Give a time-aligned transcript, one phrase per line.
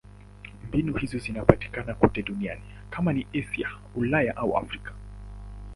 [0.67, 4.93] Mbinu hizo zinapatikana kote duniani: kama ni Asia, Ulaya au Afrika.